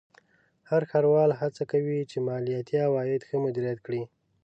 [0.69, 4.03] هر ښاروال هڅه کوي چې مالیاتي عواید ښه مدیریت کړي.